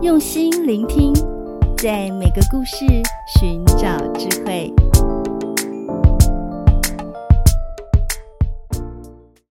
[0.00, 1.12] 用心聆听，
[1.76, 2.86] 在每个故事
[3.36, 4.72] 寻找智慧。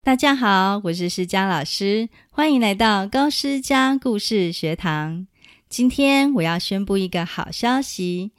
[0.04, 5.26] 大家好，我是诗佳老师，欢迎来到高诗佳故事学堂。
[5.68, 8.32] 今天我要宣布一个好消息，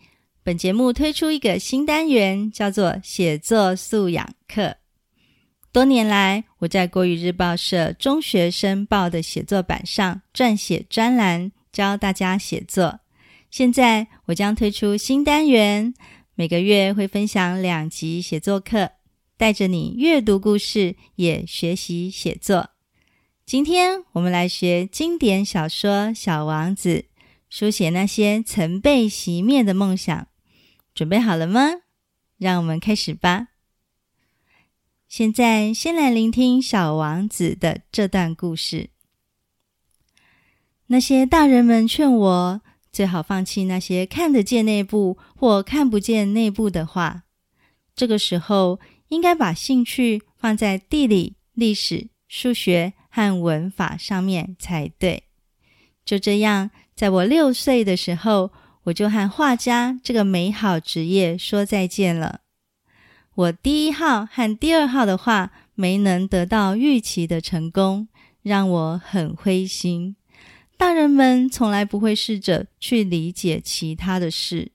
[0.45, 4.77] 本节目推出一个新单元，叫做写作素养课。
[5.73, 13.01] 多年来，我在国语日报社中学生报的写作版上撰写专栏，教大家写作。
[13.51, 15.93] 现在我将推出新单元，
[16.34, 18.93] 每个月会分享两集写作课，
[19.37, 22.70] 带着你阅读故事，也学习写作。
[23.45, 26.95] 今天我们来学经典小说《小王子》，
[27.51, 30.29] 书写那些曾被熄灭的梦想。
[30.95, 31.73] 准备好了吗？
[32.39, 33.48] 让我们开始吧。
[35.06, 38.89] 现在，先来聆听小王子的这段故事。
[40.89, 42.61] 那些大人们劝我
[42.93, 47.25] 最好放弃那些看得见内部或看不见内部的话。
[47.95, 48.78] 这个时候，
[49.09, 55.25] 应该把兴趣放在地理、历史、数学和文法上面才对。
[56.05, 58.53] 就这样，在我六岁的时候，
[58.84, 62.41] 我就和画家这个美好职业说再见了。
[63.34, 68.09] 我第一号和第二号的画没能得到预期的成功，
[68.43, 70.17] 让我很灰心。
[70.77, 74.72] 大人们从来不会试着去理解其他的事，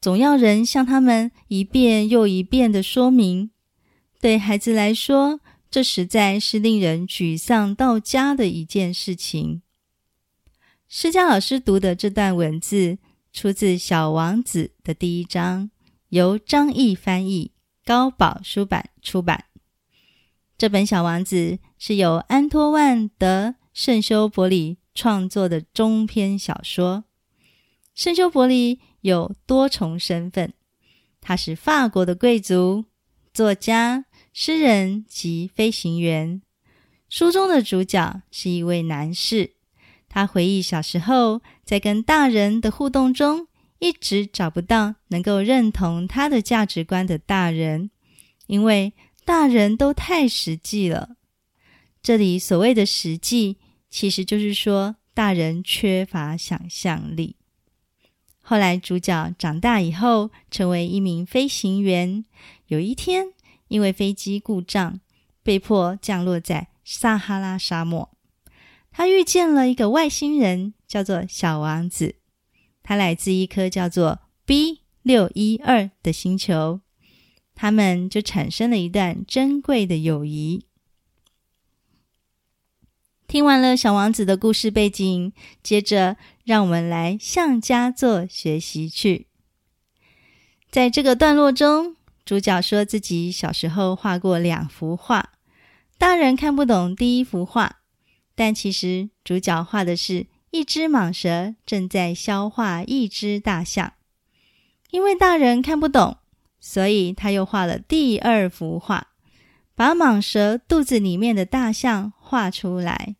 [0.00, 3.50] 总要人向他们一遍又一遍的说明。
[4.20, 9.62] 对孩子来说，这实在是令人沮丧到家的一件事情。
[10.88, 12.98] 施佳老师读的这段文字
[13.32, 15.70] 出自《小王子》的第一章，
[16.10, 17.52] 由张毅翻译。
[17.84, 19.44] 高宝书版出版。
[20.58, 21.36] 这本《小王子》
[21.78, 27.04] 是由安托万·德圣修伯里创作的中篇小说。
[27.94, 30.52] 圣修伯里有多重身份，
[31.20, 32.86] 他是法国的贵族、
[33.32, 36.42] 作家、诗人及飞行员。
[37.08, 39.52] 书中的主角是一位男士，
[40.08, 43.46] 他回忆小时候在跟大人的互动中，
[43.78, 47.90] 一直找不到能够认同他的价值观的大人，
[48.46, 48.92] 因为
[49.24, 51.16] 大人都太实际了。
[52.02, 57.36] 这里所谓的实际，其实就是说大人缺乏想象力。
[58.40, 62.24] 后来主角长大以后，成为一名飞行员。
[62.68, 63.26] 有一天，
[63.68, 65.00] 因为飞机故障，
[65.42, 68.10] 被迫降落在撒哈拉沙漠。
[68.92, 72.16] 他遇见了一个外星人，叫做小王子。
[72.82, 76.80] 他来自一颗叫做 B 六一二的星球，
[77.54, 80.66] 他们就产生了一段珍贵的友谊。
[83.26, 85.32] 听完了小王子的故事背景，
[85.62, 89.26] 接着让我们来向佳作学习去。
[90.70, 95.30] 在这个段落中，主角说自己小时候画过两幅画，
[95.98, 97.78] 大人看不懂第一幅画，
[98.34, 100.26] 但其实主角画的是。
[100.52, 103.92] 一只蟒蛇正在消化一只大象，
[104.90, 106.16] 因为大人看不懂，
[106.60, 109.08] 所以他又画了第二幅画，
[109.74, 113.14] 把蟒蛇肚子里面的大象画出来。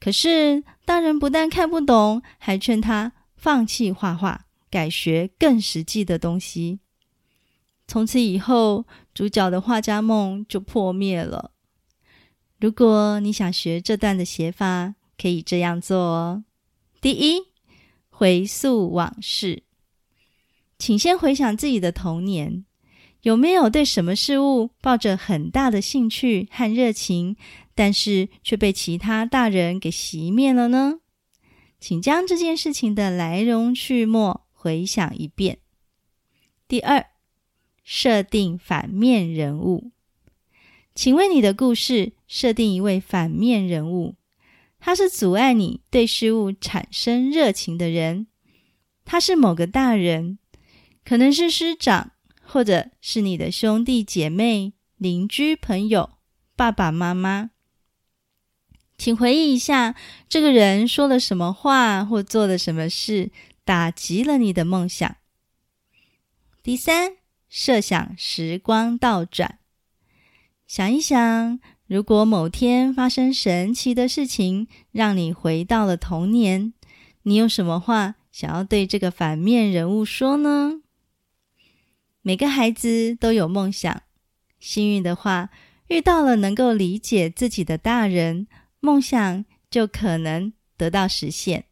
[0.00, 6.80] 可是大人不但看不懂，还劝他放弃画画，改学更实际的东西。
[7.86, 11.50] 从此以后，主角的画家梦就破灭了。
[12.58, 16.44] 如果你想学这段的写法，可以这样做哦。
[17.02, 17.42] 第一，
[18.08, 19.64] 回溯往事，
[20.78, 22.64] 请先回想自己的童年，
[23.22, 27.36] 有没有对什么事物抱着很大的兴趣和热情，
[27.74, 31.00] 但是却被其他大人给熄灭了呢？
[31.78, 35.58] 请将这件事情的来龙去脉回想一遍。
[36.68, 37.06] 第二，
[37.82, 39.90] 设定反面人物，
[40.94, 44.14] 请为你的故事设定一位反面人物。
[44.78, 48.28] 他是阻碍你对事物产生热情的人，
[49.04, 50.38] 他是某个大人，
[51.04, 52.12] 可能是师长，
[52.52, 56.10] 或者是你的兄弟姐妹、邻居、朋友、
[56.56, 57.50] 爸爸妈妈。
[58.98, 59.94] 请回忆一下，
[60.28, 63.30] 这个人说了什么话或做了什么事，
[63.64, 65.16] 打击了你的梦想。
[66.62, 67.12] 第三，
[67.48, 69.58] 设想时光倒转，
[70.66, 71.60] 想一想。
[71.86, 76.74] 如果某天发生神奇的事情，让你回到了童年，
[77.22, 80.82] 你有什么话想要对这个反面人物说呢？
[82.30, 84.02] 每个孩子都有梦想，
[84.60, 85.50] 幸运的话，
[85.88, 88.46] 遇到了能够理解自己的大人，
[88.78, 91.62] 梦想就可能得到实现；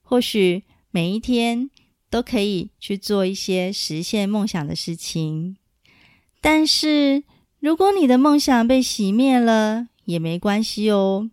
[0.00, 0.62] 或许
[0.92, 1.68] 每一天
[2.08, 5.56] 都可以去做一些实现梦想的事情。
[6.40, 7.24] 但是，
[7.58, 11.28] 如果你的梦想被熄灭了，也没关系哦。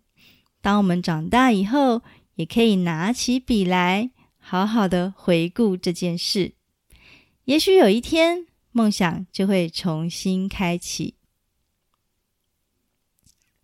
[0.60, 2.02] 当我们长大以后，
[2.34, 4.10] 也可以拿起笔来，
[4.40, 6.54] 好好的回顾这件事。
[7.44, 11.14] 也许有一天，梦想就会重新开启。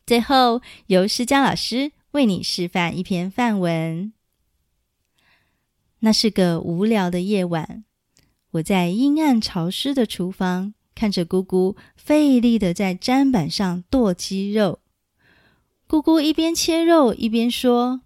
[0.06, 4.12] 最后，由施佳老师为你示范一篇范文。
[6.00, 7.84] 那是个无聊的夜晚，
[8.52, 14.80] 我在阴暗潮湿的厨房，看着姑姑费力的在砧板上剁鸡肉。
[15.86, 18.02] 姑姑一边切肉一边说：“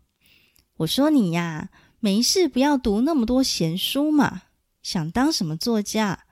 [0.78, 4.42] 我说你呀，没事不要读那么多闲书嘛。
[4.82, 6.24] 想当什么作家，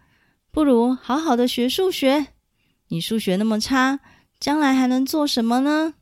[0.51, 2.29] 不如好好的学数学。
[2.89, 4.01] 你数学那么差，
[4.41, 5.95] 将来还能做什么呢？”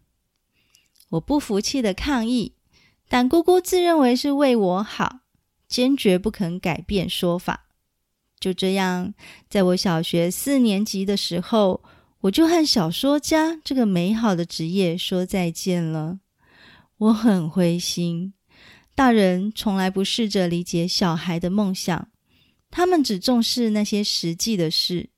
[1.11, 2.55] 我不服气的抗议，
[3.09, 5.21] 但姑姑自认为是为我好。
[5.69, 7.67] 坚决不肯改变说法。
[8.39, 9.15] 就这样，
[9.49, 11.83] 在我小学四年级的时候，
[12.21, 16.21] 我就和小说家这个美好的职业说再见了。
[16.99, 18.33] 我很灰心。
[18.95, 22.09] 大人从来不试着理解小孩的梦想，
[22.71, 25.11] 他们只重视那些实际的事。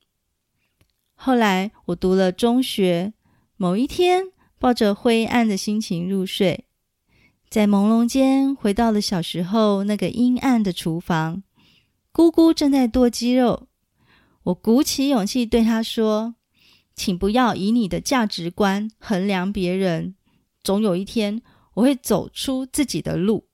[1.15, 3.13] 后来，我读了中学，
[3.57, 4.27] 某一天，
[4.59, 6.67] 抱着灰暗的心情入睡。
[7.51, 11.43] 在朦胧间，回到了小时候那个阴暗的厨房，
[12.13, 13.69] 姑姑正在剁鸡肉。
[14.45, 16.35] 我鼓起勇气对她说
[16.95, 20.15] ：“请不要以你的价值观衡量别人，
[20.63, 21.43] 总有一天
[21.75, 23.49] 我会走出自己的路。”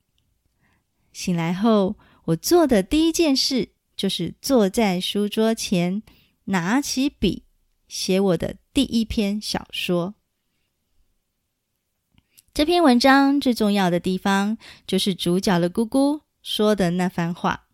[1.12, 1.96] 醒来后，
[2.26, 6.02] 我做的第一件事就是坐在书桌前，
[6.44, 7.44] 拿起笔，
[7.88, 10.14] 写我的第一篇小说。
[12.52, 14.56] 这篇文章最重要的地方，
[14.86, 17.66] 就是主角的姑姑说的那番话，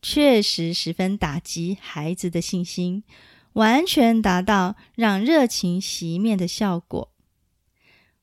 [0.00, 3.02] 确实十分打击孩子的信心，
[3.54, 7.12] 完全达到让热情熄灭的效果。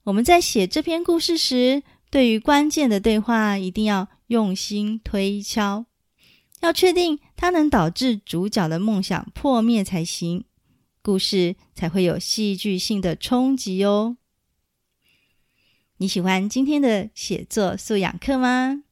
[0.04, 5.86] 我们在写这篇故事时，对于关键的对话一定要用心推敲，
[6.62, 10.46] 要确定它能导致主角的梦想破灭才行，
[11.02, 14.18] 故事才会有戏剧性的冲击哦。
[15.98, 18.84] 你喜欢今天的写作素养课吗？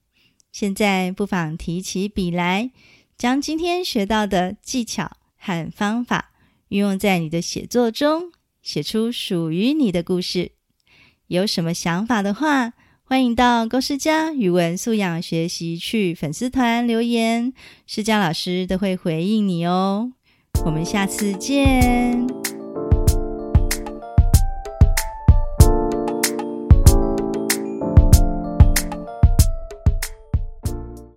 [0.52, 2.72] 现在不妨提起笔来，
[3.18, 6.32] 将今天学到的技巧和方法
[6.70, 8.32] 运用在你的写作中，
[8.62, 10.52] 写出属于你的故事。
[11.28, 12.74] 有什么想法的话，
[13.10, 17.54] 欢迎到高诗佳语文素养学习区粉丝团留言，
[17.88, 20.12] 施佳老师都会回应你哦。
[20.64, 22.39] 我们下次见。